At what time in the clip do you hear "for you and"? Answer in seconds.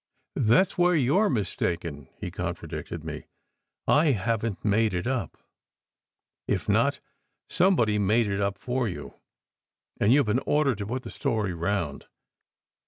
8.57-10.11